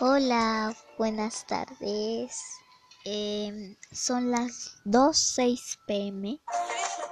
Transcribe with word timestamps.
Hola, 0.00 0.76
buenas 0.96 1.44
tardes. 1.44 2.40
Em, 3.04 3.74
son 3.90 4.30
las 4.30 4.76
2.06 4.84 5.76
pm. 5.88 6.40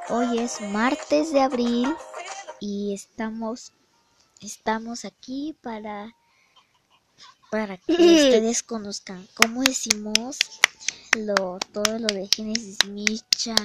Hoy 0.09 0.39
es 0.39 0.61
martes 0.61 1.33
de 1.33 1.41
abril 1.41 1.93
y 2.61 2.95
estamos, 2.95 3.73
estamos 4.41 5.05
aquí 5.05 5.57
para, 5.63 6.15
para 7.51 7.77
que 7.77 7.93
ustedes 7.95 8.63
conozcan 8.63 9.27
cómo 9.35 9.63
decimos 9.63 10.39
lo, 11.17 11.59
todo 11.73 11.99
lo 11.99 12.07
de 12.07 12.29
Génesis 12.29 12.85
Micha, 12.85 13.57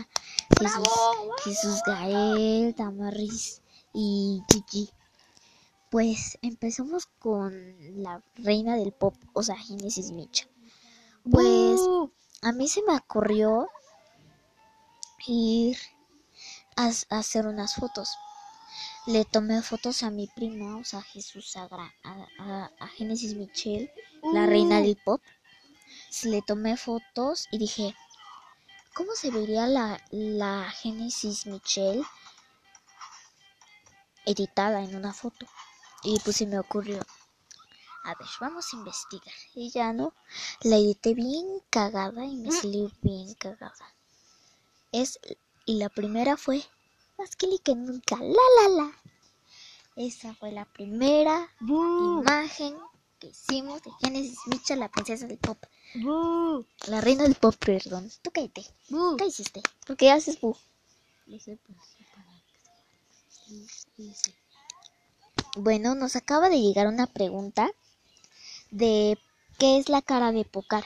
Jesús, 0.60 0.90
Jesús 1.44 1.80
Gael, 1.86 2.74
Tamaris 2.74 3.62
y 3.94 4.42
Gigi. 4.52 4.90
Pues 5.92 6.40
empezamos 6.42 7.06
con 7.20 7.76
la 8.02 8.24
reina 8.36 8.78
del 8.78 8.94
pop, 8.94 9.14
o 9.34 9.44
sea, 9.44 9.58
Genesis 9.58 10.12
Micha. 10.12 10.48
Pues 11.30 11.82
a 12.42 12.54
mí 12.54 12.70
se 12.70 12.82
me 12.84 12.96
ocurrió 12.96 13.68
ir 15.28 15.78
a, 16.78 16.86
a 17.10 17.20
hacer 17.20 17.46
unas 17.46 17.76
fotos. 17.76 18.16
Le 19.06 19.26
tomé 19.26 19.62
fotos 19.62 20.04
a 20.04 20.12
mi 20.12 20.28
prima, 20.28 20.78
o 20.78 20.86
sea, 20.86 21.02
Jesús 21.02 21.52
Sagra, 21.52 21.94
a, 22.06 22.26
a, 22.40 22.72
a 22.80 22.88
Genesis 22.88 23.36
la 24.32 24.46
reina 24.46 24.80
del 24.80 24.96
pop. 24.96 25.22
Le 26.24 26.42
tomé 26.42 26.78
fotos 26.78 27.50
y 27.52 27.58
dije, 27.58 27.94
¿cómo 28.94 29.12
se 29.14 29.30
vería 29.30 29.68
la, 29.68 30.02
la 30.10 30.70
Genesis 30.70 31.46
editada 34.26 34.84
en 34.84 34.96
una 34.96 35.12
foto? 35.12 35.46
Y 36.04 36.20
pues 36.20 36.38
se 36.38 36.48
me 36.48 36.58
ocurrió, 36.58 37.00
a 38.04 38.16
ver, 38.16 38.28
vamos 38.40 38.74
a 38.74 38.78
investigar. 38.78 39.36
Y 39.54 39.70
ya 39.70 39.94
no, 39.94 40.14
la 40.62 40.78
edité 40.78 41.14
bien 41.14 41.46
cagada 41.70 42.26
y 42.26 42.36
me 42.36 42.52
salió 42.52 42.92
bien 43.02 43.34
cagada. 43.36 43.94
Es, 44.92 45.20
y 45.66 45.76
la 45.76 45.90
primera 45.90 46.38
fue, 46.38 46.64
más 47.18 47.36
que 47.36 47.48
que 47.64 47.76
nunca, 47.76 48.18
la 48.18 48.26
la 48.62 48.70
la. 48.70 49.02
Esa 49.96 50.34
fue 50.34 50.52
la 50.52 50.66
primera 50.66 51.50
imagen 51.60 52.78
que 53.20 53.28
hicimos 53.28 53.84
de 53.84 53.92
Genesis 54.02 54.40
Micha, 54.48 54.76
la 54.76 54.90
princesa 54.90 55.28
del 55.28 55.38
pop. 55.38 55.64
La 56.88 57.02
reina 57.02 57.24
del 57.24 57.36
pop, 57.36 57.54
perdón. 57.56 58.10
Tú 58.24 58.32
cállate. 58.32 58.66
¿Qué 59.18 59.26
hiciste? 59.28 59.62
¿Por 59.86 59.98
qué 59.98 60.10
haces 60.10 60.40
bu? 60.42 60.58
Bueno, 65.58 65.96
nos 65.96 66.16
acaba 66.16 66.50
de 66.50 66.62
llegar 66.62 66.88
una 66.88 67.08
pregunta 67.08 67.72
de 68.72 69.18
¿qué 69.58 69.78
es 69.78 69.90
la 69.90 70.02
cara 70.02 70.32
de 70.32 70.46
Pocar? 70.46 70.86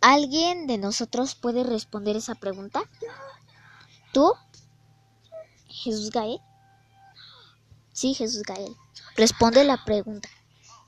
¿Alguien 0.00 0.66
de 0.66 0.78
nosotros 0.78 1.34
puede 1.34 1.64
responder 1.64 2.16
esa 2.16 2.34
pregunta? 2.34 2.82
¿Tú? 4.12 4.32
¿Jesús 5.68 6.10
Gael? 6.10 6.38
Sí, 7.92 8.14
Jesús 8.14 8.42
Gael. 8.42 8.74
Responde 9.16 9.64
la 9.64 9.84
pregunta. 9.84 10.28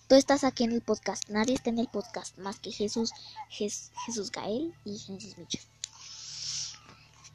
Tú 0.08 0.14
estás 0.14 0.44
aquí 0.44 0.64
en 0.64 0.72
el 0.72 0.82
podcast. 0.82 1.28
Nadie 1.28 1.54
está 1.54 1.70
en 1.70 1.78
el 1.78 1.88
podcast 1.88 2.38
más 2.38 2.58
que 2.60 2.70
Jesús, 2.72 3.12
Jes- 3.50 3.90
Jesús 4.06 4.30
Gael 4.30 4.74
y 4.84 4.98
Jesús 4.98 5.36
Micho. 5.36 5.58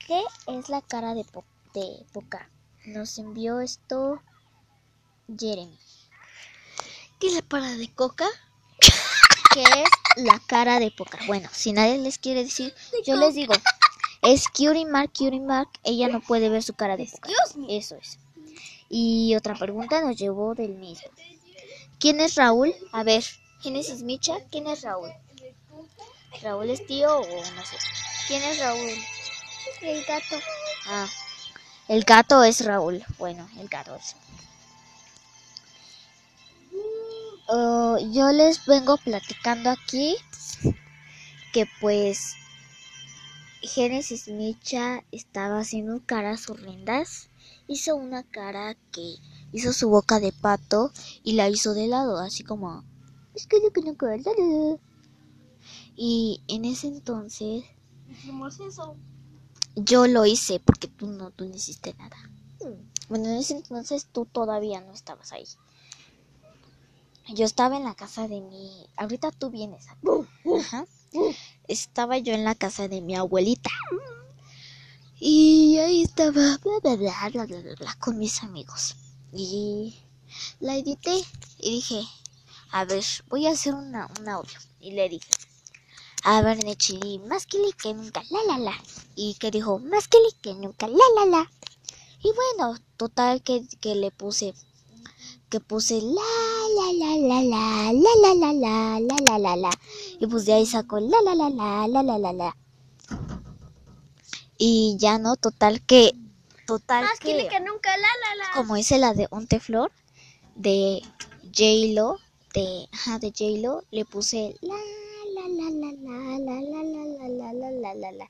¿Qué 0.08 0.24
es 0.48 0.70
la 0.70 0.82
cara 0.82 1.14
de, 1.14 1.24
po 1.26 1.44
de 1.74 2.06
Pocar? 2.14 2.50
Nos 2.86 3.18
envió 3.18 3.60
esto 3.60 4.22
Jeremy. 5.28 5.78
¿Qué 7.20 7.28
es 7.28 7.34
la 7.34 7.42
para 7.42 7.76
de 7.78 7.90
coca? 7.94 8.28
¿Qué 9.54 9.64
es 9.64 10.24
la 10.24 10.40
cara 10.48 10.80
de 10.80 10.92
Poca? 10.92 11.20
Bueno, 11.28 11.50
si 11.52 11.72
nadie 11.74 11.98
les 11.98 12.18
quiere 12.18 12.44
decir, 12.44 12.74
yo 13.06 13.16
les 13.16 13.36
digo. 13.36 13.54
Es 14.22 14.48
Cutie 14.48 14.86
Mark, 14.86 15.12
Cutie 15.18 15.40
Mark. 15.40 15.70
Ella 15.84 16.08
no 16.08 16.22
puede 16.22 16.50
ver 16.50 16.64
su 16.64 16.74
cara 16.74 16.96
de 16.96 17.06
Poca. 17.06 17.28
Dios 17.28 17.56
mío. 17.56 17.78
Eso 17.78 17.96
es. 17.96 18.18
Y 18.90 19.36
otra 19.36 19.56
pregunta 19.56 20.02
nos 20.02 20.18
llevó 20.18 20.56
del 20.56 20.76
mismo. 20.76 21.10
¿Quién 22.00 22.20
es 22.20 22.36
Raúl? 22.36 22.74
A 22.92 23.04
ver, 23.04 23.24
Génesis 23.62 24.04
Micha, 24.04 24.38
¿quién 24.50 24.68
es 24.68 24.82
Raúl? 24.82 25.12
¿Raúl 26.42 26.70
es 26.70 26.86
tío 26.88 27.20
o 27.20 27.26
no 27.28 27.66
sé? 27.66 27.78
¿Quién 28.28 28.42
es 28.44 28.60
Raúl? 28.60 28.92
El 29.82 30.04
gato. 30.06 30.40
Ah, 30.88 31.08
el 31.88 32.04
gato 32.04 32.44
es 32.44 32.66
Raúl. 32.66 33.04
Bueno, 33.18 33.48
el 33.60 33.68
gato 33.68 33.96
es. 33.96 34.16
Oh, 37.54 37.98
yo 38.14 38.32
les 38.32 38.66
vengo 38.66 38.96
platicando 38.96 39.72
aquí 39.72 40.16
que 41.52 41.68
pues 41.82 42.36
Génesis 43.62 44.30
Micha 44.30 45.04
estaba 45.12 45.60
haciendo 45.60 46.02
caras 46.06 46.50
horrendas. 46.50 47.30
Hizo 47.68 47.98
una 47.98 48.24
cara 48.24 48.78
que 48.94 49.16
hizo 49.52 49.74
su 49.74 49.90
boca 49.90 50.22
de 50.22 50.32
pato 50.32 50.94
y 51.24 51.34
la 51.34 51.50
hizo 51.50 51.74
de 51.74 51.90
lado, 51.90 52.20
así 52.20 52.46
como 52.46 52.86
es 53.36 53.48
que 53.48 53.62
yo 53.62 53.74
que 53.74 53.82
no 53.82 53.96
quiero 53.96 54.24
dar". 54.24 54.80
Y 55.98 56.42
en 56.48 56.64
ese 56.64 56.88
entonces 56.88 57.66
eso. 58.66 58.96
yo 59.76 60.08
lo 60.08 60.26
hice 60.26 60.62
porque 60.62 60.88
tú 60.88 61.08
no, 61.08 61.32
tú 61.32 61.44
no 61.44 61.54
hiciste 61.54 61.94
nada. 61.96 62.16
Bueno, 63.10 63.26
en 63.26 63.40
ese 63.40 63.58
entonces 63.58 64.08
tú 64.10 64.26
todavía 64.26 64.80
no 64.80 64.94
estabas 64.94 65.34
ahí. 65.34 65.46
Yo 67.28 67.46
estaba 67.46 67.78
en 67.78 67.84
la 67.84 67.96
casa 67.96 68.28
de 68.28 68.42
mi... 68.42 68.88
Ahorita 68.98 69.32
tú 69.32 69.50
vienes 69.50 69.88
aquí. 69.90 70.08
Ajá. 70.60 70.86
Estaba 71.68 72.18
yo 72.18 72.34
en 72.34 72.44
la 72.44 72.56
casa 72.56 72.88
de 72.88 73.02
mi 73.02 73.16
abuelita. 73.16 73.70
Y 75.20 75.78
ahí 75.78 76.02
estaba 76.02 76.32
bla, 76.32 76.80
bla, 76.82 76.96
bla, 76.96 77.30
bla, 77.30 77.46
bla, 77.46 77.62
bla, 77.62 77.76
bla, 77.76 77.98
con 78.00 78.18
mis 78.18 78.42
amigos. 78.42 78.96
Y 79.32 80.00
la 80.60 80.76
edité 80.76 81.24
y 81.60 81.72
dije, 81.72 82.04
a 82.72 82.86
ver, 82.86 83.04
voy 83.30 83.46
a 83.46 83.52
hacer 83.52 83.76
una, 83.76 84.10
un 84.20 84.28
audio. 84.28 84.58
Y 84.80 84.92
le 84.92 85.10
dije, 85.10 85.30
a 86.24 86.42
ver, 86.42 86.64
Nechili, 86.64 87.20
más 87.20 87.46
que 87.46 87.58
que 87.82 87.94
nunca, 87.94 88.24
la 88.30 88.44
la 88.48 88.58
la. 88.58 88.84
Y 89.16 89.36
que 89.36 89.52
dijo, 89.52 89.80
más 89.80 90.08
que 90.08 90.18
que 90.42 90.54
nunca, 90.54 90.88
la 90.88 91.04
la 91.16 91.26
la. 91.26 91.52
Y 92.24 92.32
bueno, 92.34 92.80
total 92.98 93.42
que, 93.42 93.68
que 93.80 93.96
le 93.96 94.12
puse, 94.12 94.54
que 95.50 95.60
puse 95.60 96.02
la 96.02 96.61
la 96.76 96.94
la 96.94 97.18
la 97.18 97.44
la, 97.44 97.94
la 97.94 98.14
la 98.22 98.34
la 98.36 98.54
la, 98.54 99.00
la 99.00 99.16
la 99.22 99.40
la 99.40 99.56
la. 99.56 99.72
Y 100.20 100.28
pues 100.28 100.46
de 100.46 100.54
ahí 100.54 100.66
sacó 100.66 101.00
la 101.00 101.18
la 101.24 101.36
la 101.36 101.50
la, 101.50 101.88
la 101.88 102.04
la 102.04 102.18
la 102.18 102.34
la. 102.34 102.58
Y 104.58 104.96
ya 105.00 105.18
no, 105.18 105.36
total 105.38 105.82
que, 105.86 106.12
total 106.68 107.04
Más 107.06 107.20
que, 107.20 107.48
que, 107.48 107.60
nunca, 107.60 107.98
la 107.98 108.04
la 108.04 108.36
la. 108.38 108.52
como 108.56 108.78
hice 108.78 108.98
la 109.00 109.14
de 109.14 109.28
Onteflor, 109.32 109.92
de 110.56 111.02
J-Lo, 111.56 112.20
de, 112.54 112.88
ajá, 112.92 113.18
de 113.20 113.30
J-Lo, 113.36 113.84
le 113.92 114.06
puse 114.06 114.56
la 114.62 114.76
la 114.76 115.48
la 115.48 115.70
la 115.72 115.92
la 115.94 116.40
la 116.40 116.62
la 116.62 116.84
la 116.84 116.84
la 116.84 117.54
la 117.54 117.54
la 117.54 117.72
la 117.72 117.94
la 117.96 118.12
la 118.12 118.30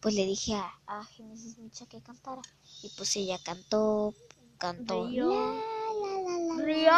pues 0.00 0.14
le 0.14 0.26
dije 0.26 0.54
a, 0.54 0.72
a 0.86 1.04
Genesis 1.04 1.58
Micha 1.58 1.86
que 1.86 2.02
cantara 2.02 2.42
y 2.82 2.90
pues 2.96 3.14
ella 3.16 3.38
cantó 3.42 4.14
cantó 4.58 5.08
la 5.08 5.79
rió. 6.64 6.92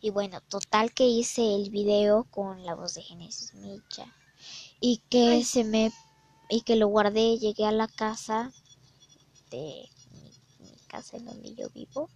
Y 0.00 0.10
bueno, 0.10 0.40
total 0.40 0.92
que 0.92 1.06
hice 1.06 1.54
el 1.54 1.70
video 1.70 2.24
con 2.24 2.64
la 2.64 2.74
voz 2.74 2.94
de 2.94 3.02
Genesis 3.02 3.54
Micha. 3.54 4.06
Y 4.80 5.00
que 5.08 5.44
se 5.44 5.64
me 5.64 5.92
y 6.48 6.62
que 6.62 6.76
lo 6.76 6.88
guardé, 6.88 7.38
llegué 7.38 7.64
a 7.64 7.72
la 7.72 7.88
casa 7.88 8.52
de 9.50 9.88
mi, 10.60 10.76
casa 10.86 11.16
en 11.16 11.24
donde 11.24 11.54
yo 11.54 11.70
vivo. 11.70 12.10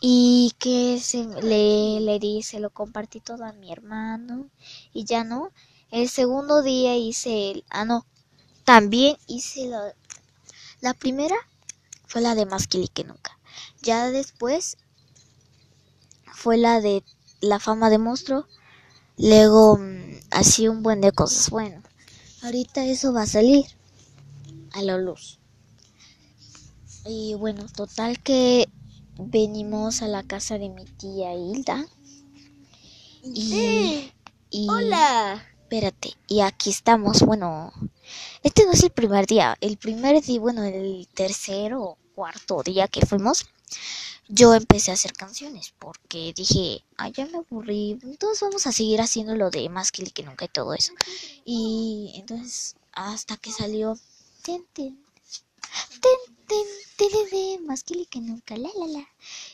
Y 0.00 0.52
que 0.58 1.00
se 1.00 1.24
le, 1.24 2.00
le 2.00 2.18
di, 2.18 2.42
se 2.42 2.60
lo 2.60 2.70
compartí 2.70 3.20
todo 3.20 3.44
a 3.44 3.52
mi 3.52 3.72
hermano. 3.72 4.50
Y 4.92 5.04
ya 5.04 5.24
no. 5.24 5.50
El 5.90 6.08
segundo 6.08 6.62
día 6.62 6.96
hice 6.96 7.52
el. 7.52 7.64
Ah, 7.70 7.84
no. 7.84 8.04
También 8.64 9.16
hice 9.26 9.66
lo, 9.68 9.78
la 10.80 10.92
primera 10.92 11.36
fue 12.08 12.22
la 12.22 12.34
de 12.34 12.46
más 12.46 12.66
Kili 12.66 12.88
que 12.88 13.04
nunca. 13.04 13.38
Ya 13.82 14.10
después 14.10 14.76
fue 16.32 16.56
la 16.56 16.80
de 16.80 17.04
la 17.40 17.58
fama 17.58 17.90
de 17.90 17.98
monstruo. 17.98 18.46
Luego 19.18 19.78
mm, 19.78 20.20
así 20.30 20.68
un 20.68 20.82
buen 20.82 21.00
de 21.00 21.12
cosas. 21.12 21.50
Bueno, 21.50 21.82
ahorita 22.42 22.84
eso 22.86 23.12
va 23.12 23.22
a 23.22 23.26
salir 23.26 23.66
a 24.72 24.82
la 24.82 24.96
luz. 24.98 25.38
Y 27.06 27.34
bueno, 27.34 27.66
total 27.74 28.22
que 28.22 28.68
venimos 29.18 30.02
a 30.02 30.08
la 30.08 30.22
casa 30.22 30.58
de 30.58 30.68
mi 30.68 30.84
tía 30.84 31.34
Hilda. 31.34 31.86
Y, 33.22 34.12
y- 34.50 34.68
Hola. 34.68 35.44
Espérate, 35.62 36.14
y 36.28 36.40
aquí 36.40 36.70
estamos. 36.70 37.20
Bueno, 37.22 37.72
este 38.42 38.64
no 38.64 38.72
es 38.72 38.82
el 38.82 38.90
primer 38.90 39.26
día. 39.26 39.56
El 39.60 39.76
primer 39.76 40.22
día, 40.22 40.40
bueno, 40.40 40.64
el 40.64 41.08
tercero 41.14 41.82
o 41.82 41.98
cuarto 42.14 42.62
día 42.62 42.88
que 42.88 43.06
fuimos, 43.06 43.46
yo 44.28 44.54
empecé 44.54 44.90
a 44.90 44.94
hacer 44.94 45.12
canciones 45.12 45.72
porque 45.78 46.32
dije, 46.36 46.84
ay, 46.96 47.12
ya 47.12 47.26
me 47.26 47.38
aburrí, 47.38 47.98
entonces 48.02 48.40
vamos 48.42 48.66
a 48.66 48.72
seguir 48.72 49.00
haciendo 49.00 49.34
lo 49.34 49.50
de 49.50 49.68
más 49.68 49.90
que 49.90 50.04
que 50.04 50.22
nunca 50.22 50.44
y 50.44 50.48
todo 50.48 50.74
eso. 50.74 50.92
Y 51.44 52.12
entonces, 52.16 52.76
hasta 52.92 53.36
que 53.36 53.52
salió, 53.52 53.98
ten, 54.42 54.64
ten, 54.74 54.98
ten, 56.48 57.66
más 57.66 57.84
que 57.84 58.06
que 58.06 58.20
nunca, 58.20 58.56
la, 58.56 58.70
la, 58.78 58.86
la. 58.86 59.08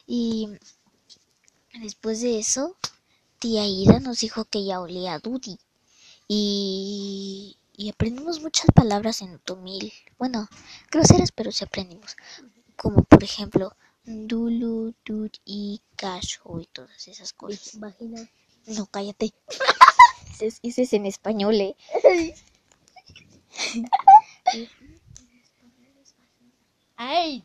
Y 0.06 0.48
después 1.80 2.20
de 2.20 2.38
eso, 2.38 2.76
tía 3.38 3.66
Ida 3.66 4.00
nos 4.00 4.20
dijo 4.20 4.44
que 4.44 4.64
ya 4.64 4.80
olía 4.80 5.14
a 5.14 5.18
Dudy. 5.18 5.58
Y, 6.28 7.56
y 7.76 7.90
aprendimos 7.90 8.40
muchas 8.40 8.66
palabras 8.74 9.22
en 9.22 9.38
Tomil. 9.40 9.92
Bueno, 10.18 10.48
groseras, 10.90 11.32
pero 11.32 11.52
sí 11.52 11.64
aprendimos. 11.64 12.16
Como 12.76 13.02
por 13.02 13.22
ejemplo, 13.22 13.76
Dulu, 14.04 14.94
Dud 15.04 15.30
y 15.44 15.80
Casho 15.96 16.60
y 16.60 16.66
todas 16.66 17.08
esas 17.08 17.32
cosas. 17.32 17.78
Vagina. 17.78 18.28
No, 18.66 18.86
cállate. 18.86 19.32
Ese 20.34 20.46
es, 20.46 20.58
ese 20.64 20.82
es 20.82 20.92
en 20.92 21.06
español, 21.06 21.54
¿eh? 21.60 21.76
Ay. 26.96 27.44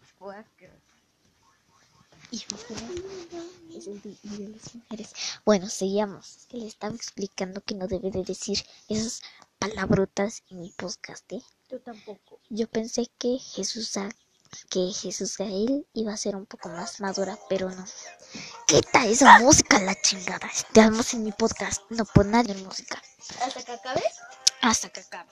Bueno, 5.45 5.69
seguíamos. 5.69 6.37
Es 6.37 6.45
que 6.47 6.57
le 6.57 6.65
estaba 6.65 6.95
explicando 6.95 7.61
que 7.61 7.75
no 7.75 7.87
debe 7.87 8.09
de 8.09 8.23
decir 8.23 8.65
esas 8.87 9.21
palabrotas 9.59 10.43
en 10.49 10.61
mi 10.61 10.71
podcast, 10.71 11.31
¿eh? 11.33 11.43
yo 11.69 11.81
tampoco. 11.81 12.39
Yo 12.49 12.67
pensé 12.67 13.07
que 13.19 13.37
Jesús 13.37 13.93
que 14.69 14.91
Jesús 14.93 15.37
Gael 15.37 15.85
iba 15.93 16.13
a 16.13 16.17
ser 16.17 16.35
un 16.35 16.45
poco 16.45 16.69
más 16.69 17.01
madura, 17.01 17.37
pero 17.49 17.69
no. 17.69 17.85
Quita 18.65 19.05
esa 19.05 19.37
música, 19.39 19.79
la 19.79 19.93
chingada. 20.01 20.47
Estamos 20.47 21.13
en 21.13 21.23
mi 21.23 21.31
podcast, 21.31 21.83
no 21.89 22.05
pon 22.05 22.31
nadie 22.31 22.53
en 22.53 22.63
música. 22.63 22.99
¿Hasta 23.43 23.63
que 23.63 23.73
acabes? 23.73 24.15
Hasta 24.61 24.89
que 24.89 25.01
acabe. 25.01 25.29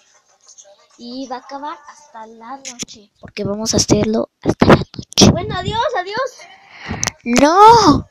Y 0.99 1.27
va 1.27 1.37
a 1.37 1.39
acabar 1.39 1.77
hasta 1.87 2.27
la 2.27 2.57
noche, 2.57 3.11
porque 3.19 3.43
vamos 3.43 3.73
a 3.73 3.77
hacerlo 3.77 4.29
hasta 4.41 4.65
la 4.67 4.75
noche. 4.75 5.31
Bueno, 5.31 5.55
adiós, 5.55 5.87
adiós. 5.97 6.99
¡No! 7.23 8.09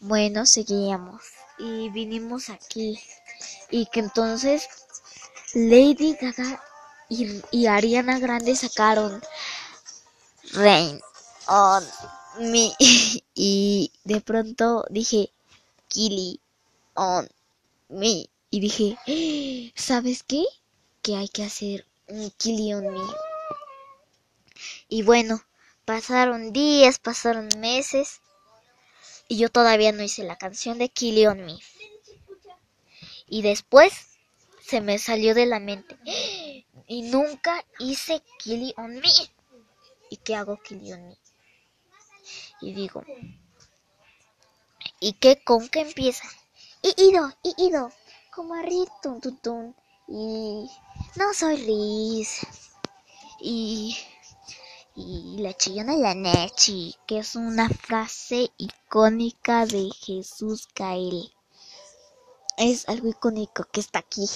Bueno, 0.00 0.46
seguíamos. 0.46 1.22
Y 1.58 1.90
vinimos 1.90 2.48
aquí. 2.48 2.98
Y 3.70 3.86
que 3.86 4.00
entonces 4.00 4.68
Lady 5.54 6.16
Gaga 6.20 6.62
y, 7.08 7.66
Ariana 7.66 8.18
Grande 8.18 8.56
sacaron 8.56 9.22
Rain 10.52 11.00
on 11.46 11.84
Me. 12.40 12.72
Y 13.38 13.92
de 14.04 14.20
pronto 14.22 14.86
dije, 14.88 15.30
Killy 15.88 16.40
on 16.94 17.28
Me. 17.88 18.28
Y 18.50 18.60
dije, 18.60 19.72
¿sabes 19.76 20.22
qué? 20.22 20.44
Que 21.02 21.16
hay 21.16 21.28
que 21.28 21.44
hacer 21.44 21.86
un 22.08 22.30
Killy 22.30 22.72
on 22.72 22.92
Me. 22.92 23.06
Y 24.88 25.02
bueno, 25.02 25.44
pasaron 25.84 26.52
días, 26.52 26.98
pasaron 26.98 27.48
meses. 27.58 28.20
Y 29.28 29.36
yo 29.38 29.48
todavía 29.50 29.92
no 29.92 30.02
hice 30.02 30.24
la 30.24 30.36
canción 30.36 30.78
de 30.78 30.88
Killy 30.88 31.26
on 31.26 31.44
Me. 31.44 31.58
Y 33.28 33.42
después 33.42 34.15
se 34.66 34.80
me 34.80 34.98
salió 34.98 35.34
de 35.34 35.46
la 35.46 35.60
mente. 35.60 35.96
Y 36.88 37.02
nunca 37.02 37.64
hice 37.80 38.22
Killy 38.38 38.72
on 38.76 38.94
Me. 38.94 39.10
¿Y 40.08 40.18
qué 40.18 40.36
hago 40.36 40.56
Killy 40.62 40.92
on 40.92 41.08
Me? 41.08 41.18
Y 42.60 42.74
digo, 42.74 43.02
¿y 45.00 45.14
qué 45.14 45.42
con 45.42 45.68
qué 45.68 45.80
empieza? 45.80 46.28
Y 46.82 46.94
ido, 47.08 47.32
y 47.42 47.54
ido, 47.58 47.90
como 48.32 48.54
a 48.54 48.62
Riz, 48.62 48.88
tun. 49.02 49.74
Y 50.06 50.70
no 51.16 51.34
soy 51.34 51.56
Riz. 51.56 52.46
Y 53.40 53.96
y 54.94 55.36
la 55.38 55.52
chillona 55.52 55.94
la 55.94 56.14
Nechi, 56.14 56.96
que 57.06 57.18
es 57.18 57.36
una 57.36 57.68
frase 57.68 58.50
icónica 58.56 59.66
de 59.66 59.90
Jesús 59.90 60.68
Gael. 60.74 61.34
Es 62.56 62.88
algo 62.88 63.08
icónico 63.08 63.64
que 63.64 63.80
está 63.80 63.98
aquí. 63.98 64.26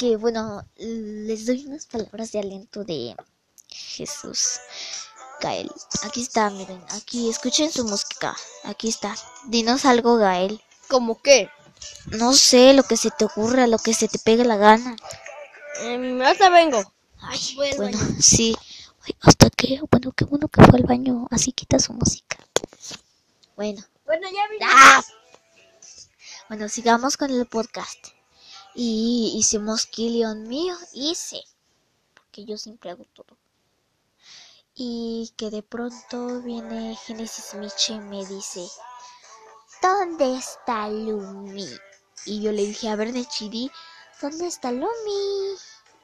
Que 0.00 0.16
bueno, 0.16 0.64
les 0.76 1.44
doy 1.44 1.66
unas 1.66 1.84
palabras 1.84 2.32
de 2.32 2.38
aliento 2.38 2.84
de 2.84 3.14
Jesús 3.68 4.58
Gael. 5.42 5.70
Aquí 6.02 6.22
está, 6.22 6.48
miren, 6.48 6.82
aquí 6.92 7.28
escuchen 7.28 7.70
su 7.70 7.84
música. 7.84 8.34
Aquí 8.64 8.88
está. 8.88 9.14
Dinos 9.48 9.84
algo, 9.84 10.16
Gael. 10.16 10.58
¿Cómo 10.88 11.20
qué? 11.20 11.50
No 12.06 12.32
sé, 12.32 12.72
lo 12.72 12.82
que 12.82 12.96
se 12.96 13.10
te 13.10 13.26
ocurra, 13.26 13.66
lo 13.66 13.76
que 13.76 13.92
se 13.92 14.08
te 14.08 14.18
pegue 14.18 14.42
la 14.42 14.56
gana. 14.56 14.96
Em, 15.82 16.22
hasta 16.22 16.48
vengo. 16.48 16.82
Ay, 17.18 17.38
bueno, 17.76 17.98
sí. 18.20 18.56
Ay, 19.02 19.14
hasta 19.20 19.50
que, 19.50 19.82
bueno, 19.90 20.12
qué 20.12 20.24
bueno 20.24 20.48
que 20.48 20.64
fue 20.64 20.78
al 20.78 20.86
baño. 20.86 21.28
Así 21.30 21.52
quita 21.52 21.78
su 21.78 21.92
música. 21.92 22.38
Bueno. 23.54 23.82
Bueno, 24.06 24.26
ya. 24.30 24.66
¡Ah! 24.66 25.04
Bueno, 26.48 26.70
sigamos 26.70 27.18
con 27.18 27.30
el 27.30 27.44
podcast. 27.44 28.18
Y 28.74 29.32
hicimos 29.36 29.86
Killion 29.86 30.46
mío, 30.46 30.76
hice. 30.92 31.42
Porque 32.14 32.44
yo 32.44 32.56
siempre 32.56 32.90
hago 32.90 33.04
todo. 33.14 33.36
Y 34.74 35.32
que 35.36 35.50
de 35.50 35.62
pronto 35.62 36.40
viene 36.42 36.96
Genesis 37.04 37.54
Miche 37.54 37.94
y 37.94 37.98
me 38.00 38.24
dice, 38.24 38.66
¿dónde 39.82 40.36
está 40.36 40.88
Lumi? 40.88 41.68
Y 42.24 42.42
yo 42.42 42.52
le 42.52 42.66
dije, 42.66 42.88
a 42.88 42.96
ver, 42.96 43.12
Nechiri, 43.12 43.70
¿dónde 44.22 44.46
está 44.46 44.70
Lumi? 44.70 45.56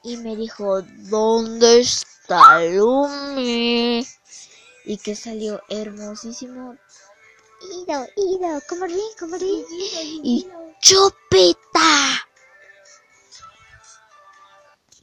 Y 0.03 0.17
me 0.17 0.35
dijo, 0.35 0.81
¿dónde 0.81 1.79
está 1.79 2.63
Lumi? 2.65 4.05
Y 4.85 4.97
que 4.97 5.15
salió 5.15 5.61
hermosísimo. 5.69 6.75
Ido, 7.61 8.05
Ido, 8.15 8.61
como 8.69 8.85
rin, 8.85 8.99
como 9.19 9.37
rin. 9.37 9.65
Y 10.23 10.47
chupeta. 10.81 12.26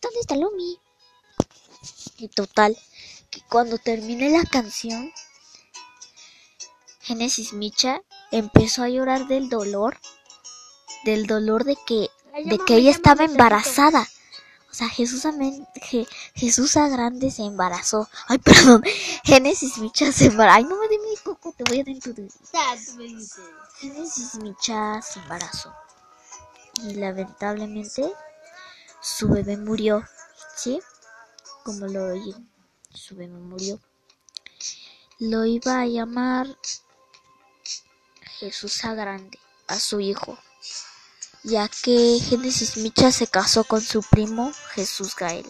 ¿Dónde 0.05 0.21
está 0.21 0.37
Lumi? 0.37 0.79
Y 2.19 2.29
total, 2.29 2.79
que 3.31 3.41
cuando 3.51 3.79
terminé 3.79 4.31
la 4.31 4.45
canción, 4.45 5.11
Genesis 7.01 7.53
Micha 7.53 8.03
empezó 8.31 8.83
a 8.83 8.89
llorar 8.89 9.27
del 9.27 9.49
dolor, 9.49 9.99
del 11.05 11.27
dolor 11.27 11.65
de 11.65 11.77
que, 11.87 12.09
de 12.45 12.59
que 12.67 12.77
ella 12.77 12.91
estaba 12.91 13.25
embarazada. 13.25 14.09
O 14.71 14.75
sea, 14.77 14.89
Jesús, 14.89 15.25
Amén- 15.25 15.67
Je- 15.91 16.09
Jesús 16.35 16.77
a 16.77 16.89
grande 16.89 17.31
se 17.31 17.43
embarazó. 17.43 18.09
Ay, 18.27 18.39
perdón, 18.45 18.83
Génesis 19.25 19.79
Micha 19.79 20.11
se 20.13 20.27
embarazó. 20.27 20.57
Ay, 20.57 20.65
no 20.65 20.77
me 20.81 20.89
dé 20.89 20.99
mi 20.99 21.17
coco, 21.23 21.53
te 21.57 21.65
voy 21.65 21.81
a 21.81 21.85
dar 21.85 21.91
en 21.91 22.01
tu. 22.01 22.13
Génesis 23.79 24.35
Micha 24.37 25.01
se 25.03 25.21
embarazó. 25.21 25.73
Y 26.83 26.95
lamentablemente 26.95 28.13
su 29.05 29.29
bebé 29.29 29.57
murió. 29.59 30.03
¿Sí? 30.57 30.81
Como 31.63 31.87
lo 31.87 32.07
oyen. 32.07 32.51
Su 32.93 33.15
bebé 33.15 33.35
murió. 33.35 33.79
Lo 35.19 35.45
iba 35.45 35.81
a 35.81 35.87
llamar 35.87 36.47
Jesús 38.39 38.85
a 38.85 38.95
grande, 38.95 39.39
a 39.67 39.79
su 39.79 40.01
hijo. 40.01 40.39
Ya 41.43 41.69
que 41.69 42.19
Génesis 42.19 42.79
Micha 42.79 43.13
se 43.13 43.27
casó 43.27 43.65
con 43.65 43.83
su 43.83 44.03
primo 44.03 44.53
Jesús 44.73 45.15
Gael. 45.15 45.47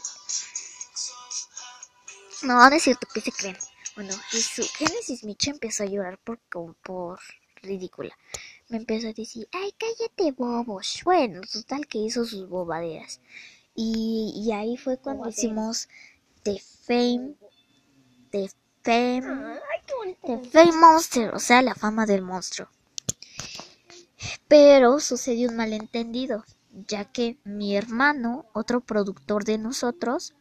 No, 2.43 2.69
no 2.69 2.77
es 2.77 2.83
cierto, 2.83 3.07
¿qué 3.15 3.21
se 3.21 3.31
creen? 3.31 3.57
Bueno, 3.95 4.13
Génesis 4.77 5.23
Micha 5.23 5.53
empezó 5.53 5.85
a 5.85 5.87
llorar 5.87 6.19
por, 6.19 6.41
por 6.83 7.21
ridícula. 7.63 8.19
Me 8.69 8.79
empezó 8.79 9.09
a 9.09 9.13
decir, 9.13 9.49
ay, 9.53 9.73
cállate, 9.79 10.33
bobos. 10.33 11.01
Bueno, 11.05 11.41
total 11.53 11.87
que 11.87 11.99
hizo 11.99 12.25
sus 12.25 12.49
bobaderas. 12.49 13.21
Y, 13.75 14.33
y 14.37 14.53
ahí 14.53 14.77
fue 14.77 14.97
cuando 14.99 15.25
Bobaderas. 15.25 15.39
hicimos 15.39 15.89
The 16.43 16.61
Fame, 16.61 17.35
The 18.31 18.51
Fame, 18.83 19.27
Ay, 19.55 19.81
qué 19.87 19.95
bonito. 19.97 20.41
The 20.43 20.51
Fame 20.51 20.77
Monster, 20.77 21.35
o 21.35 21.39
sea, 21.39 21.63
la 21.63 21.75
fama 21.75 22.07
del 22.07 22.23
monstruo. 22.23 22.69
Pero 24.49 25.01
sucedió 25.01 25.51
un 25.51 25.57
malentendido, 25.57 26.45
ya 26.89 27.05
que 27.05 27.39
mi 27.45 27.77
hermano, 27.77 28.47
otro 28.53 28.81
productor 28.81 29.45
de 29.45 29.59
nosotros, 29.59 30.35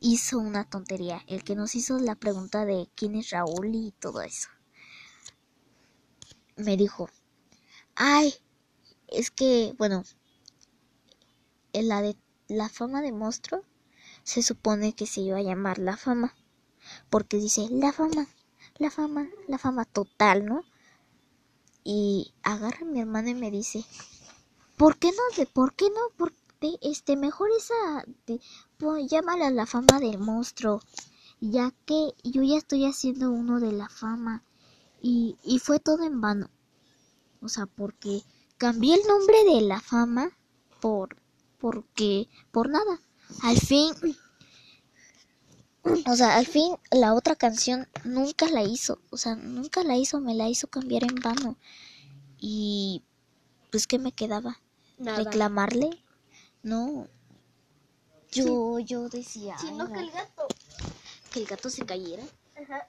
hizo 0.00 0.38
una 0.38 0.64
tontería, 0.68 1.22
el 1.28 1.44
que 1.44 1.54
nos 1.54 1.74
hizo 1.74 1.98
la 1.98 2.14
pregunta 2.16 2.64
de 2.64 2.88
quién 2.94 3.14
es 3.14 3.30
Raúl 3.30 3.74
y 3.74 3.92
todo 3.98 4.20
eso. 4.22 4.48
Me 6.62 6.76
dijo, 6.76 7.08
ay, 7.94 8.34
es 9.08 9.30
que, 9.30 9.74
bueno, 9.78 10.04
en 11.72 11.88
la 11.88 12.02
de 12.02 12.16
la 12.48 12.68
fama 12.68 13.00
de 13.02 13.12
monstruo 13.12 13.64
se 14.22 14.42
supone 14.42 14.94
que 14.94 15.06
se 15.06 15.20
iba 15.20 15.38
a 15.38 15.42
llamar 15.42 15.78
la 15.78 15.96
fama, 15.96 16.34
porque 17.10 17.36
dice 17.38 17.68
la 17.70 17.92
fama, 17.92 18.28
la 18.78 18.90
fama, 18.90 19.28
la 19.48 19.58
fama 19.58 19.84
total, 19.84 20.44
¿no? 20.46 20.64
Y 21.84 22.32
agarra 22.42 22.78
a 22.82 22.84
mi 22.90 23.00
hermano 23.00 23.30
y 23.30 23.34
me 23.34 23.50
dice, 23.50 23.84
¿por 24.76 24.98
qué 24.98 25.10
no? 25.10 25.22
De, 25.36 25.46
¿Por 25.46 25.74
qué 25.74 25.86
no? 25.90 26.16
Por, 26.16 26.32
de, 26.60 26.78
este, 26.82 27.16
mejor 27.16 27.50
esa, 27.56 28.04
de, 28.26 28.40
pon- 28.78 29.08
llámala 29.08 29.50
la 29.50 29.66
fama 29.66 29.98
del 29.98 30.18
monstruo, 30.18 30.80
ya 31.40 31.72
que 31.86 32.14
yo 32.22 32.42
ya 32.42 32.56
estoy 32.58 32.86
haciendo 32.86 33.30
uno 33.30 33.60
de 33.60 33.72
la 33.72 33.88
fama. 33.88 34.44
Y, 35.02 35.36
y 35.42 35.58
fue 35.58 35.80
todo 35.80 36.04
en 36.04 36.20
vano. 36.20 36.48
O 37.42 37.48
sea, 37.48 37.66
porque 37.66 38.22
cambié 38.56 38.94
el 38.94 39.02
nombre 39.06 39.36
de 39.44 39.60
la 39.62 39.80
fama 39.80 40.30
por, 40.80 41.16
porque, 41.58 42.28
por 42.52 42.70
nada. 42.70 43.00
Al 43.42 43.58
fin, 43.58 43.92
o 46.06 46.14
sea, 46.16 46.36
al 46.36 46.46
fin 46.46 46.76
la 46.92 47.14
otra 47.14 47.34
canción 47.34 47.88
nunca 48.04 48.48
la 48.48 48.62
hizo. 48.62 49.00
O 49.10 49.16
sea, 49.16 49.34
nunca 49.34 49.82
la 49.82 49.96
hizo, 49.96 50.20
me 50.20 50.34
la 50.34 50.48
hizo 50.48 50.68
cambiar 50.68 51.02
en 51.02 51.16
vano. 51.16 51.56
Y, 52.38 53.02
pues, 53.70 53.86
¿qué 53.88 53.98
me 53.98 54.12
quedaba? 54.12 54.60
Nada. 54.98 55.18
¿Reclamarle? 55.24 55.90
No. 56.62 57.08
Yo, 58.30 58.78
yo 58.78 59.08
decía 59.08 59.58
Sino 59.58 59.84
"Ay, 59.84 59.92
que 59.92 59.98
el 59.98 60.10
gato. 60.12 60.46
que 61.32 61.40
el 61.40 61.46
gato 61.46 61.68
se 61.70 61.84
cayera. 61.84 62.22
Ajá. 62.56 62.88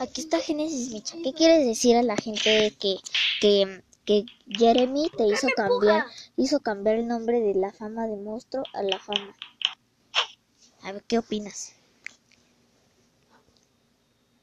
Aquí 0.00 0.22
está 0.22 0.40
Génesis 0.40 0.92
Micha. 0.92 1.18
¿Qué 1.22 1.34
quieres 1.34 1.66
decir 1.66 1.94
a 1.94 2.02
la 2.02 2.16
gente 2.16 2.74
que, 2.80 2.96
que, 3.38 3.82
que 4.06 4.24
Jeremy 4.48 5.10
te 5.14 5.26
hizo 5.26 5.46
cambiar, 5.54 6.06
hizo 6.38 6.60
cambiar 6.60 6.96
el 6.96 7.06
nombre 7.06 7.38
de 7.40 7.54
la 7.54 7.70
fama 7.70 8.06
de 8.06 8.16
monstruo 8.16 8.64
a 8.72 8.82
la 8.82 8.98
fama? 8.98 9.36
A 10.84 10.92
ver, 10.92 11.04
¿qué 11.04 11.18
opinas? 11.18 11.74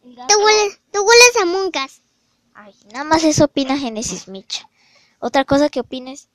Gato. 0.04 0.38
hueles, 0.38 0.80
tú 0.92 1.00
hueles 1.00 1.36
a 1.42 1.46
muncas. 1.46 2.02
Ay, 2.54 2.76
nada 2.94 3.06
más 3.06 3.24
eso 3.24 3.46
opina 3.46 3.80
Génesis 3.80 4.28
Micha. 4.28 4.70
Otra 5.18 5.44
cosa 5.44 5.70
que 5.70 5.80
opines. 5.80 6.30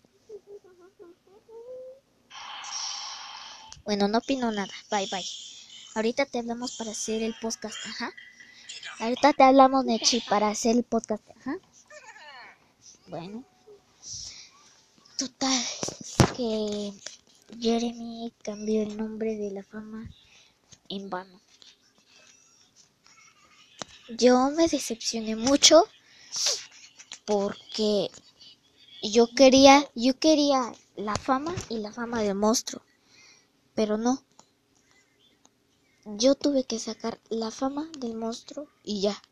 Bueno, 3.84 4.08
no 4.08 4.18
opino 4.18 4.50
nada. 4.50 4.72
Bye, 4.90 5.06
bye. 5.12 5.24
Ahorita 5.94 6.26
te 6.26 6.40
hablamos 6.40 6.76
para 6.76 6.90
hacer 6.90 7.22
el 7.22 7.36
podcast. 7.40 7.76
Ajá. 7.86 8.12
Ahorita 9.02 9.32
te 9.32 9.42
hablamos, 9.42 9.85
Nechi, 9.85 10.21
para 10.21 10.47
hacer 10.47 10.76
el 10.76 10.85
podcast. 10.85 11.28
Ajá. 11.40 11.59
Bueno. 13.09 13.42
Total. 15.18 15.61
Que 16.37 16.92
Jeremy 17.59 18.32
cambió 18.44 18.85
el 18.85 18.97
nombre 18.97 19.35
de 19.35 19.50
la 19.50 19.64
fama 19.64 20.09
en 20.88 21.11
vano. 21.11 21.40
Yo 24.09 24.50
me 24.50 24.68
decepcioné 24.68 25.35
mucho 25.35 25.82
porque 27.25 28.09
yo 29.02 29.26
quería, 29.35 29.85
yo 29.97 30.16
quería 30.16 30.73
la 30.94 31.16
fama 31.16 31.52
y 31.68 31.78
la 31.78 31.92
fama 31.92 32.23
del 32.23 32.37
monstruo, 32.37 32.82
pero 33.75 33.99
no. 33.99 34.23
Yo 36.04 36.35
tuve 36.35 36.64
que 36.64 36.78
sacar 36.78 37.21
la 37.28 37.50
fama 37.50 37.88
del 37.99 38.14
monstruo 38.14 38.66
y 38.82 39.00
ya. 39.02 39.23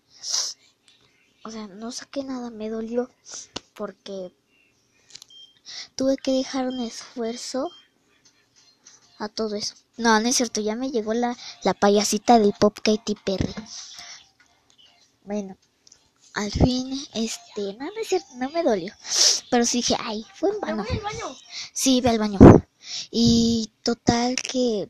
O 1.45 1.51
sea, 1.51 1.67
no 1.67 1.91
saqué 1.91 2.23
nada, 2.23 2.51
me 2.51 2.69
dolió 2.69 3.11
porque 3.75 4.33
tuve 5.97 6.17
que 6.17 6.33
dejar 6.33 6.69
un 6.69 6.81
esfuerzo 6.81 7.71
a 9.19 9.29
todo 9.29 9.57
eso. 9.57 9.75
No, 9.97 10.19
no 10.21 10.29
es 10.29 10.37
cierto, 10.37 10.61
ya 10.61 10.77
me 10.77 10.91
llegó 10.91 11.13
la, 11.13 11.37
la 11.63 11.75
payasita 11.75 12.39
del 12.39 12.53
pop 12.53 12.79
Katy 12.83 13.15
Perry. 13.17 13.55
Bueno, 15.25 15.57
al 16.35 16.51
fin, 16.51 16.99
este, 17.15 17.75
no, 17.75 17.87
no 17.87 18.01
es 18.01 18.09
cierto, 18.09 18.29
no 18.37 18.49
me 18.51 18.63
dolió. 18.63 18.95
Pero 19.51 19.67
sí 19.67 19.79
dije, 19.79 19.97
ay, 19.99 20.25
fue 20.35 20.51
en 20.51 20.61
vano. 20.61 20.85
voy 20.85 20.97
al 20.97 21.03
baño. 21.03 21.37
Sí, 21.73 22.01
ve 22.01 22.11
al 22.11 22.19
baño. 22.19 22.39
Y 23.11 23.73
total 23.83 24.37
que, 24.37 24.89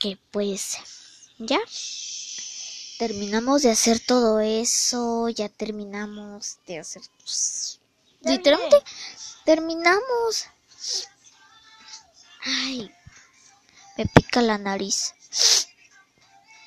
que 0.00 0.18
pues, 0.32 0.78
ya. 1.38 1.60
Terminamos 2.98 3.62
de 3.62 3.70
hacer 3.70 4.00
todo 4.00 4.40
eso, 4.40 5.28
ya 5.28 5.48
terminamos 5.48 6.58
de 6.66 6.80
hacer, 6.80 7.02
pues, 7.20 7.80
literalmente, 8.22 8.82
terminamos. 9.44 10.46
Ay, 12.42 12.90
me 13.96 14.06
pica 14.06 14.42
la 14.42 14.58
nariz. 14.58 15.14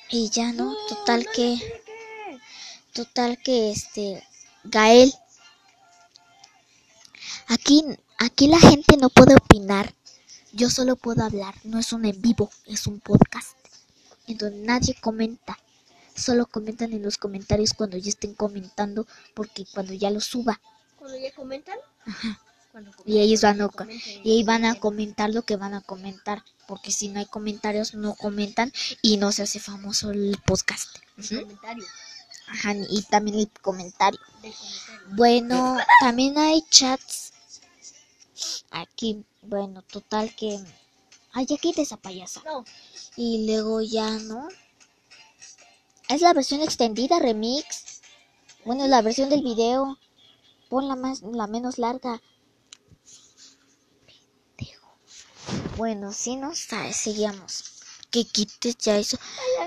Y 0.08 0.30
ya 0.30 0.52
no, 0.52 0.74
total 0.88 1.26
que... 1.34 1.82
Total 2.92 3.36
que 3.42 3.72
este 3.72 4.24
Gael 4.62 5.12
aquí 7.48 7.84
aquí 8.18 8.46
la 8.46 8.58
gente 8.58 8.96
no 8.96 9.10
puede 9.10 9.34
opinar. 9.34 9.92
Yo 10.56 10.70
solo 10.70 10.94
puedo 10.94 11.24
hablar, 11.24 11.52
no 11.64 11.80
es 11.80 11.92
un 11.92 12.04
en 12.04 12.22
vivo, 12.22 12.48
es 12.66 12.86
un 12.86 13.00
podcast. 13.00 13.56
En 14.28 14.38
donde 14.38 14.64
nadie 14.64 14.94
comenta. 15.00 15.58
Solo 16.14 16.46
comentan 16.46 16.92
en 16.92 17.02
los 17.02 17.18
comentarios 17.18 17.74
cuando 17.74 17.96
ya 17.96 18.08
estén 18.08 18.34
comentando 18.34 19.04
porque 19.34 19.66
cuando 19.74 19.92
ya 19.94 20.10
lo 20.10 20.20
suba 20.20 20.60
Cuando 20.96 21.18
ya 21.18 21.34
comentan. 21.34 21.76
Cuando 22.70 22.92
y 23.04 23.18
ellos 23.18 23.40
van 23.42 23.62
a, 23.62 23.68
comenten, 23.68 24.20
y 24.24 24.30
ahí 24.30 24.44
van 24.44 24.64
a 24.64 24.76
comentar 24.76 25.34
lo 25.34 25.42
que 25.42 25.56
van 25.56 25.74
a 25.74 25.80
comentar, 25.80 26.44
porque 26.68 26.92
si 26.92 27.08
no 27.08 27.18
hay 27.18 27.26
comentarios 27.26 27.94
no 27.94 28.14
comentan 28.14 28.72
y 29.02 29.16
no 29.16 29.32
se 29.32 29.42
hace 29.42 29.58
famoso 29.58 30.12
el 30.12 30.38
podcast. 30.46 30.98
Ujú. 31.18 31.40
Comentario. 31.42 31.84
Ajá, 32.46 32.74
y 32.90 33.02
también 33.02 33.38
el 33.38 33.50
comentario. 33.60 34.20
Bueno, 35.10 35.78
también 36.00 36.38
hay 36.38 36.62
chats 36.70 37.32
aquí. 38.70 39.24
Bueno, 39.46 39.82
total 39.82 40.34
que. 40.34 40.58
Ay, 41.32 41.46
ya 41.46 41.56
quita 41.56 41.82
esa 41.82 41.96
payasa. 41.96 42.42
No. 42.44 42.64
Y 43.16 43.46
luego 43.46 43.80
ya, 43.82 44.10
¿no? 44.18 44.48
Es 46.08 46.22
la 46.22 46.32
versión 46.32 46.62
extendida, 46.62 47.18
remix. 47.18 48.00
Bueno, 48.64 48.86
la 48.86 49.02
versión 49.02 49.28
del 49.28 49.42
video. 49.42 49.98
Pon 50.68 50.88
la, 50.88 50.96
más, 50.96 51.22
la 51.22 51.46
menos 51.46 51.78
larga. 51.78 52.22
Bueno, 55.76 56.12
sí, 56.12 56.36
no 56.36 56.54
sabes, 56.54 56.96
seguíamos. 56.96 57.64
Que 58.10 58.24
quites 58.24 58.76
ya 58.78 58.96
eso. 58.98 59.18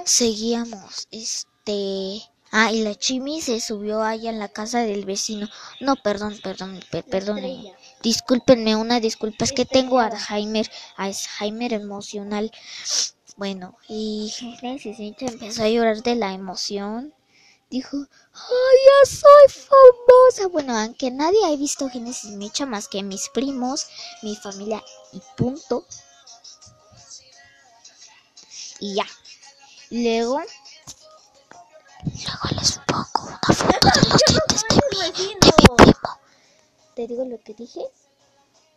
Seguíamos. 0.06 1.08
Este. 1.12 2.22
Ah, 2.52 2.72
y 2.72 2.82
la 2.82 2.96
Chimi 2.96 3.42
se 3.42 3.60
subió 3.60 4.02
allá 4.02 4.30
en 4.30 4.40
la 4.40 4.48
casa 4.48 4.80
del 4.80 5.06
vecino. 5.06 5.48
No, 5.82 5.96
perdón, 5.98 6.40
perdón, 6.42 6.80
per- 6.92 7.04
perdón. 7.06 7.38
estrella. 7.40 7.76
Discúlpenme, 8.02 8.76
una 8.76 9.00
disculpa. 9.00 9.46
Es 9.46 9.52
que 9.52 9.66
tengo 9.66 10.00
Alzheimer, 10.00 10.70
Alzheimer 10.96 11.74
emocional. 11.74 12.52
Bueno, 13.36 13.78
y 13.88 14.34
Nietzsche 14.62 15.16
empezó 15.20 15.64
a 15.64 15.70
llorar 15.70 16.02
de 16.02 16.16
la 16.16 16.34
emoción. 16.34 17.14
Dijo, 17.70 17.98
¡ay, 17.98 18.78
ya 18.86 19.12
soy 19.12 19.66
famosa! 19.66 20.48
Bueno, 20.48 20.78
aunque 20.78 21.12
nadie 21.12 21.46
ha 21.46 21.56
visto 21.58 21.90
Génesis 21.90 22.32
Micha 22.32 22.66
más 22.66 22.88
que 22.88 23.04
mis 23.04 23.30
primos, 23.30 23.88
mi 24.22 24.36
familia 24.38 24.82
y 25.12 25.22
punto. 25.36 25.86
Y 28.80 28.96
ya. 28.96 29.06
Luego, 29.90 30.40
luego 32.06 32.48
les 32.58 32.80
pongo 32.88 33.28
una 33.28 33.54
foto 33.54 33.90
de 33.94 34.10
los 34.10 34.22
dientes 34.28 34.64
de 34.70 34.76
mi, 34.92 35.12
de 35.12 35.28
mi 35.28 35.36
primo. 35.36 36.17
Te 36.98 37.06
digo 37.06 37.26
lo 37.26 37.40
que 37.40 37.54
dije, 37.54 37.82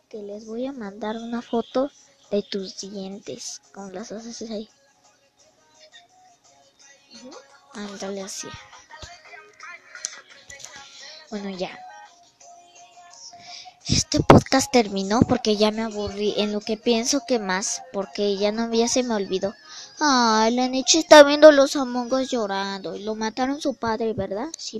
que 0.07 0.21
les 0.21 0.45
voy 0.45 0.67
a 0.67 0.71
mandar 0.71 1.17
una 1.17 1.41
foto 1.41 1.89
de 2.29 2.43
tus 2.43 2.79
dientes 2.81 3.63
con 3.73 3.95
las 3.95 4.11
haces 4.11 4.51
ahí. 4.51 4.69
Ándale 7.73 8.21
así. 8.21 8.47
Bueno, 11.31 11.49
ya. 11.49 11.71
Este 13.87 14.19
podcast 14.19 14.71
terminó 14.71 15.21
porque 15.21 15.57
ya 15.57 15.71
me 15.71 15.81
aburrí 15.81 16.35
en 16.37 16.53
lo 16.53 16.61
que 16.61 16.77
pienso 16.77 17.23
que 17.27 17.39
más, 17.39 17.81
porque 17.91 18.37
ya 18.37 18.51
no 18.51 18.71
ya 18.71 18.87
se 18.87 19.01
me 19.01 19.15
olvidó. 19.15 19.55
Ay, 19.99 20.53
la 20.53 20.67
Nietzsche 20.67 20.99
está 20.99 21.23
viendo 21.23 21.51
los 21.51 21.75
Among 21.75 22.13
Us 22.13 22.29
llorando 22.29 22.95
y 22.95 23.01
lo 23.01 23.15
mataron 23.15 23.59
su 23.59 23.73
padre, 23.73 24.13
¿verdad? 24.13 24.49
Sí, 24.59 24.79